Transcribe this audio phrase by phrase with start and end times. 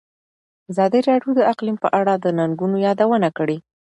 [0.71, 3.57] ازادي راډیو د اقلیم په اړه د ننګونو یادونه کړې.